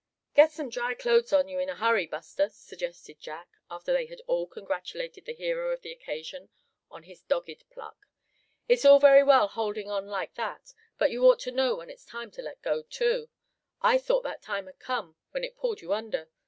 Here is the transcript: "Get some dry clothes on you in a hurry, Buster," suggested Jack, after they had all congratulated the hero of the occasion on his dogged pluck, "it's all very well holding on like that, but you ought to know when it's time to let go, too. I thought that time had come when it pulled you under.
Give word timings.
"Get 0.33 0.51
some 0.51 0.71
dry 0.71 0.95
clothes 0.95 1.31
on 1.31 1.47
you 1.47 1.59
in 1.59 1.69
a 1.69 1.75
hurry, 1.75 2.07
Buster," 2.07 2.49
suggested 2.49 3.19
Jack, 3.19 3.49
after 3.69 3.93
they 3.93 4.07
had 4.07 4.19
all 4.25 4.47
congratulated 4.47 5.25
the 5.25 5.33
hero 5.35 5.69
of 5.69 5.81
the 5.83 5.91
occasion 5.91 6.49
on 6.89 7.03
his 7.03 7.21
dogged 7.21 7.63
pluck, 7.69 8.07
"it's 8.67 8.83
all 8.83 8.97
very 8.97 9.21
well 9.21 9.47
holding 9.47 9.91
on 9.91 10.07
like 10.07 10.33
that, 10.33 10.73
but 10.97 11.11
you 11.11 11.23
ought 11.25 11.37
to 11.41 11.51
know 11.51 11.75
when 11.75 11.91
it's 11.91 12.03
time 12.03 12.31
to 12.31 12.41
let 12.41 12.63
go, 12.63 12.81
too. 12.81 13.29
I 13.83 13.99
thought 13.99 14.23
that 14.23 14.41
time 14.41 14.65
had 14.65 14.79
come 14.79 15.17
when 15.29 15.43
it 15.43 15.55
pulled 15.55 15.81
you 15.81 15.93
under. 15.93 16.31